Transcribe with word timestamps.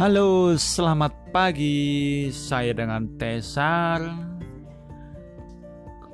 Halo, 0.00 0.56
selamat 0.56 1.12
pagi. 1.28 2.32
Saya 2.32 2.72
dengan 2.72 3.04
Tesar. 3.20 4.00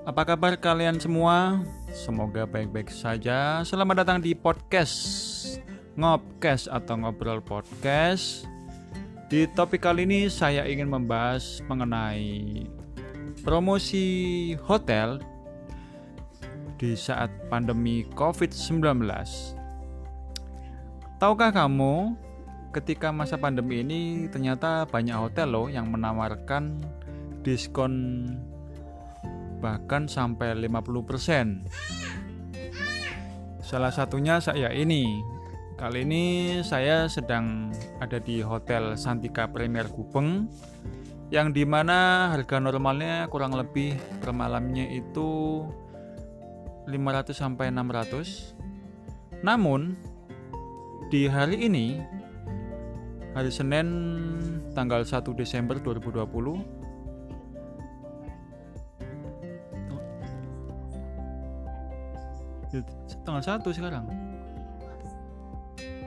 Apa 0.02 0.26
kabar 0.26 0.58
kalian 0.58 0.98
semua? 0.98 1.62
Semoga 1.94 2.50
baik-baik 2.50 2.90
saja. 2.90 3.62
Selamat 3.62 4.02
datang 4.02 4.18
di 4.18 4.34
podcast 4.34 4.98
Ngopcast 5.94 6.66
atau 6.66 6.98
Ngobrol 6.98 7.38
Podcast. 7.38 8.50
Di 9.30 9.46
topik 9.54 9.86
kali 9.86 10.02
ini 10.02 10.26
saya 10.34 10.66
ingin 10.66 10.90
membahas 10.90 11.62
mengenai 11.70 12.66
promosi 13.46 14.58
hotel 14.66 15.22
di 16.74 16.98
saat 16.98 17.30
pandemi 17.46 18.02
COVID-19. 18.18 18.82
Tahukah 21.22 21.54
kamu 21.54 22.25
ketika 22.76 23.08
masa 23.08 23.40
pandemi 23.40 23.80
ini 23.80 24.28
ternyata 24.28 24.84
banyak 24.84 25.16
hotel 25.16 25.48
loh 25.48 25.72
yang 25.72 25.88
menawarkan 25.88 26.84
diskon 27.40 28.28
bahkan 29.64 30.04
sampai 30.04 30.52
50%. 30.52 31.64
Salah 33.64 33.88
satunya 33.88 34.36
saya 34.44 34.68
ini. 34.76 35.24
Kali 35.76 36.08
ini 36.08 36.24
saya 36.64 37.04
sedang 37.08 37.68
ada 38.00 38.16
di 38.16 38.40
Hotel 38.40 38.96
Santika 38.96 39.44
Premier 39.48 39.84
Gubeng 39.92 40.48
yang 41.28 41.52
di 41.52 41.68
mana 41.68 42.32
harga 42.32 42.56
normalnya 42.56 43.28
kurang 43.28 43.52
lebih 43.52 43.92
per 44.24 44.32
malamnya 44.32 44.88
itu 44.88 45.64
500 46.88 47.36
sampai 47.36 47.68
600. 47.68 49.44
Namun 49.44 50.00
di 51.12 51.28
hari 51.28 51.68
ini 51.68 52.15
hari 53.36 53.52
Senin 53.52 53.88
tanggal 54.72 55.04
1 55.04 55.20
Desember 55.36 55.76
2020 55.76 56.24
tanggal 63.28 63.44
1 63.44 63.60
sekarang. 63.76 64.08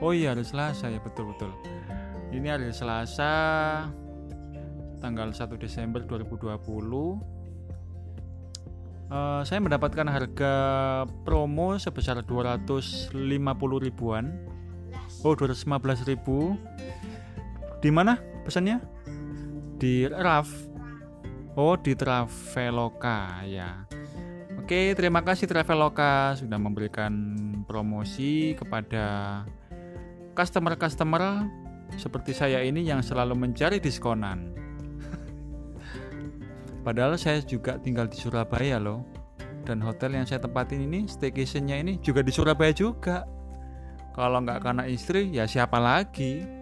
Oh 0.02 0.10
iya 0.10 0.34
hari 0.34 0.42
Selasa 0.42 0.90
ya 0.90 0.98
betul-betul. 0.98 1.54
Ini 2.34 2.50
hari 2.50 2.74
Selasa 2.74 3.30
tanggal 4.98 5.30
1 5.30 5.54
Desember 5.62 6.02
2020 6.02 7.38
Uh, 9.10 9.42
saya 9.42 9.58
mendapatkan 9.58 10.06
harga 10.06 10.54
promo 11.26 11.74
sebesar 11.82 12.22
250 12.22 13.10
ribuan. 13.82 14.38
Oh 15.26 15.34
215 15.34 16.06
ribu 16.06 16.54
Di 17.80 17.88
mana 17.88 18.20
pesannya? 18.44 18.76
Di 19.80 20.04
RAF. 20.04 20.48
Oh 21.56 21.80
di 21.80 21.96
Traveloka 21.96 23.40
ya. 23.48 23.88
Oke 24.60 24.94
terima 24.94 25.18
kasih 25.18 25.50
Traveloka 25.50 26.38
Sudah 26.38 26.62
memberikan 26.62 27.10
promosi 27.66 28.54
kepada 28.54 29.42
Customer-customer 30.36 31.48
Seperti 31.98 32.36
saya 32.36 32.62
ini 32.62 32.86
yang 32.86 33.02
selalu 33.02 33.34
mencari 33.34 33.82
diskonan. 33.82 34.54
Padahal 36.86 37.18
saya 37.18 37.42
juga 37.42 37.82
tinggal 37.82 38.06
di 38.06 38.14
Surabaya 38.14 38.78
loh. 38.78 39.02
Dan 39.66 39.82
hotel 39.82 40.14
yang 40.20 40.28
saya 40.28 40.38
tempatin 40.38 40.86
ini 40.86 41.10
Staycationnya 41.10 41.80
ini 41.80 41.98
juga 41.98 42.22
di 42.22 42.30
Surabaya 42.30 42.70
juga. 42.70 43.26
Kalau 44.14 44.38
nggak 44.44 44.62
karena 44.62 44.84
istri, 44.86 45.34
ya 45.34 45.50
siapa 45.50 45.82
lagi? 45.82 46.60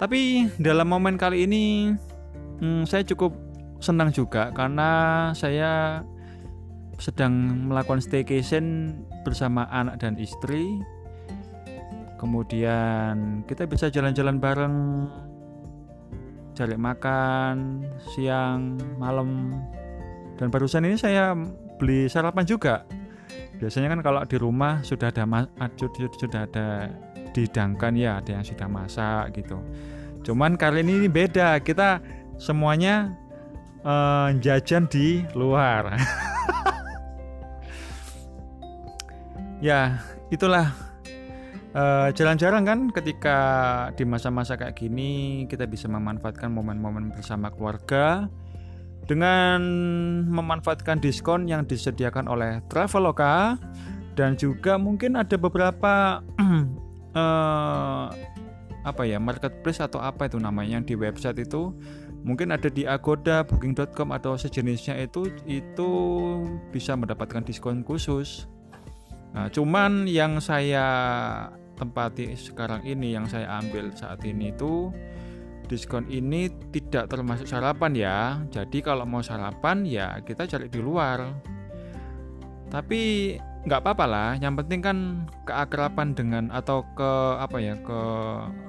Tapi 0.00 0.48
dalam 0.56 0.88
momen 0.88 1.20
kali 1.20 1.44
ini, 1.44 1.92
hmm, 2.64 2.88
saya 2.88 3.04
cukup 3.04 3.36
senang 3.84 4.08
juga 4.08 4.48
karena 4.56 5.28
saya 5.36 6.00
sedang 6.96 7.68
melakukan 7.68 8.00
staycation 8.00 8.96
bersama 9.28 9.68
anak 9.68 10.00
dan 10.00 10.16
istri. 10.16 10.80
Kemudian 12.16 13.44
kita 13.44 13.68
bisa 13.68 13.92
jalan-jalan 13.92 14.40
bareng, 14.40 14.76
cari 16.56 16.76
makan 16.80 17.84
siang, 18.16 18.80
malam. 18.96 19.52
Dan 20.40 20.48
barusan 20.48 20.88
ini 20.88 20.96
saya 20.96 21.36
beli 21.76 22.08
sarapan 22.08 22.48
juga 22.48 22.88
biasanya 23.60 23.92
kan 23.92 24.00
kalau 24.00 24.20
di 24.24 24.36
rumah 24.40 24.80
sudah 24.80 25.12
ada 25.12 25.28
sudah 26.16 26.48
ada 26.48 26.88
didangkan 27.32 27.94
ya 27.96 28.18
ada 28.18 28.40
yang 28.40 28.44
sudah 28.46 28.68
masak 28.68 29.34
gitu. 29.38 29.58
Cuman 30.26 30.54
kali 30.60 30.84
ini 30.84 31.08
beda. 31.08 31.58
Kita 31.64 32.02
semuanya 32.36 33.14
uh, 33.84 34.34
jajan 34.38 34.86
di 34.90 35.24
luar. 35.34 35.94
Ya 39.60 40.00
itulah. 40.32 40.72
Uh, 41.70 42.10
jarang-jarang 42.18 42.66
kan 42.66 42.80
ketika 42.90 43.38
di 43.94 44.02
masa-masa 44.02 44.58
kayak 44.58 44.74
gini 44.74 45.46
kita 45.46 45.70
bisa 45.70 45.86
memanfaatkan 45.86 46.50
momen-momen 46.50 47.14
bersama 47.14 47.46
keluarga 47.54 48.26
dengan 49.06 49.62
memanfaatkan 50.26 50.98
diskon 50.98 51.46
yang 51.46 51.68
disediakan 51.68 52.26
oleh 52.26 52.64
Traveloka. 52.66 53.60
Dan 54.18 54.34
juga 54.34 54.76
mungkin 54.76 55.14
ada 55.14 55.36
beberapa 55.38 56.24
uh, 57.14 58.10
apa 58.80 59.02
ya 59.04 59.20
marketplace 59.20 59.80
atau 59.80 60.00
apa 60.00 60.26
itu 60.28 60.40
namanya 60.40 60.80
di 60.80 60.96
website 60.96 61.44
itu 61.44 61.76
mungkin 62.24 62.52
ada 62.52 62.68
di 62.68 62.84
Agoda, 62.84 63.44
Booking.com 63.44 64.12
atau 64.12 64.36
sejenisnya 64.36 64.96
itu 65.00 65.28
itu 65.48 65.90
bisa 66.72 66.96
mendapatkan 66.96 67.44
diskon 67.44 67.80
khusus. 67.84 68.48
Nah, 69.30 69.46
cuman 69.48 70.10
yang 70.10 70.42
saya 70.42 70.86
tempati 71.78 72.36
sekarang 72.36 72.84
ini 72.84 73.16
yang 73.16 73.24
saya 73.24 73.56
ambil 73.62 73.88
saat 73.96 74.20
ini 74.28 74.52
itu 74.52 74.92
diskon 75.70 76.04
ini 76.10 76.50
tidak 76.74 77.08
termasuk 77.08 77.48
sarapan 77.48 77.92
ya. 77.94 78.18
Jadi 78.52 78.84
kalau 78.84 79.06
mau 79.08 79.24
sarapan 79.24 79.86
ya 79.86 80.20
kita 80.20 80.44
cari 80.44 80.66
di 80.68 80.80
luar. 80.82 81.30
Tapi 82.70 83.34
nggak 83.64 83.80
apa-apa 83.84 84.04
lah. 84.08 84.30
Yang 84.40 84.64
penting 84.64 84.80
kan 84.80 84.96
keakraban 85.44 86.16
dengan 86.16 86.48
atau 86.52 86.84
ke 86.96 87.12
apa 87.40 87.56
ya 87.60 87.74
ke 87.80 88.00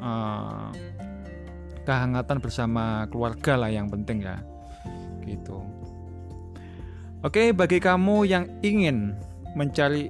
uh, 0.04 0.68
kehangatan 1.88 2.38
bersama 2.40 3.06
keluarga 3.10 3.56
lah 3.56 3.72
yang 3.72 3.88
penting 3.88 4.24
ya. 4.24 4.40
Gitu. 5.24 5.60
Oke, 7.22 7.54
bagi 7.54 7.78
kamu 7.78 8.26
yang 8.26 8.50
ingin 8.66 9.14
mencari 9.54 10.10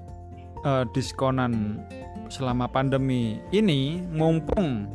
uh, 0.64 0.88
diskonan 0.96 1.84
selama 2.32 2.72
pandemi 2.72 3.44
ini, 3.52 4.00
mumpung 4.16 4.88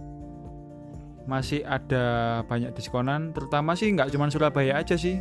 masih 1.27 1.67
ada 1.67 2.41
banyak 2.47 2.71
diskonan 2.79 3.35
terutama 3.35 3.75
sih 3.75 3.91
nggak 3.91 4.15
cuma 4.15 4.31
Surabaya 4.31 4.79
aja 4.79 4.95
sih 4.95 5.19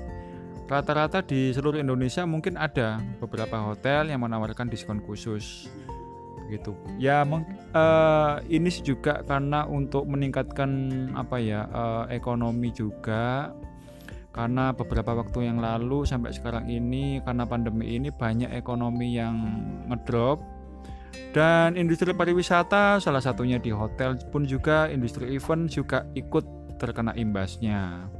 rata-rata 0.65 1.21
di 1.21 1.53
seluruh 1.53 1.77
Indonesia 1.77 2.25
mungkin 2.25 2.57
ada 2.57 2.97
beberapa 3.21 3.61
hotel 3.61 4.09
yang 4.09 4.25
menawarkan 4.25 4.69
diskon 4.69 5.01
khusus. 5.01 5.69
Gitu. 6.45 6.77
Ya 7.01 7.25
uh, 7.25 8.37
ini 8.45 8.69
juga 8.69 9.25
karena 9.25 9.65
untuk 9.65 10.05
meningkatkan 10.05 10.69
apa 11.17 11.41
ya 11.41 11.65
uh, 11.69 12.05
ekonomi 12.09 12.69
juga. 12.73 13.53
Karena 14.35 14.75
beberapa 14.75 15.15
waktu 15.15 15.47
yang 15.47 15.63
lalu 15.63 16.03
sampai 16.03 16.35
sekarang 16.35 16.67
ini 16.67 17.23
karena 17.23 17.47
pandemi 17.47 17.95
ini 17.95 18.11
banyak 18.11 18.51
ekonomi 18.51 19.15
yang 19.15 19.35
ngedrop. 19.87 20.43
Dan 21.31 21.79
industri 21.79 22.11
pariwisata 22.11 22.99
salah 22.99 23.23
satunya 23.23 23.59
di 23.59 23.71
hotel 23.71 24.19
pun 24.35 24.43
juga 24.43 24.91
industri 24.91 25.35
event 25.35 25.71
juga 25.71 26.03
ikut 26.19 26.43
terkena 26.75 27.15
imbasnya. 27.15 28.11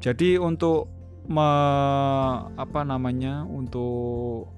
Jadi 0.00 0.40
untuk 0.40 1.01
me, 1.28 1.50
apa 2.56 2.80
namanya 2.82 3.46
untuk 3.46 4.50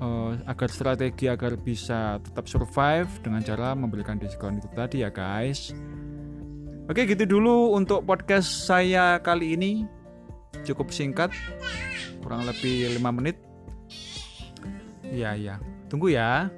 uh, 0.00 0.32
agar 0.46 0.68
strategi 0.70 1.26
agar 1.26 1.56
bisa 1.58 2.20
tetap 2.22 2.46
survive 2.46 3.10
dengan 3.22 3.42
cara 3.42 3.72
memberikan 3.74 4.20
diskon 4.20 4.58
itu 4.60 4.68
tadi 4.74 5.02
ya 5.02 5.10
guys. 5.10 5.72
Oke 6.86 7.02
gitu 7.02 7.26
dulu 7.26 7.74
untuk 7.74 8.06
podcast 8.06 8.46
saya 8.66 9.18
kali 9.18 9.58
ini 9.58 9.82
cukup 10.62 10.94
singkat 10.94 11.34
kurang 12.22 12.46
lebih 12.46 12.94
5 12.94 13.18
menit. 13.18 13.36
Iya 15.06 15.34
iya. 15.34 15.54
Tunggu 15.86 16.10
ya. 16.10 16.50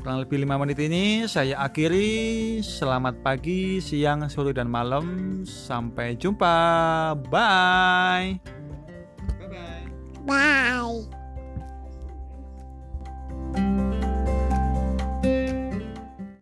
Kurang 0.00 0.24
lebih 0.24 0.48
5 0.48 0.56
menit 0.64 0.80
ini 0.80 1.28
saya 1.28 1.60
akhiri. 1.60 2.56
Selamat 2.64 3.20
pagi, 3.20 3.84
siang, 3.84 4.24
sore, 4.32 4.56
dan 4.56 4.72
malam. 4.72 5.04
Sampai 5.44 6.16
jumpa. 6.16 7.12
Bye. 7.28 8.40
Bye-bye. 9.36 9.84
Bye. 10.24 11.19